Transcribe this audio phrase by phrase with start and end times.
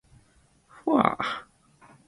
[0.67, 1.47] ふぁあ